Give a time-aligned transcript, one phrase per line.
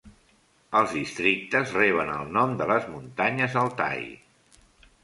[0.79, 4.07] Els districtes reben el nom de les muntanyes Altai.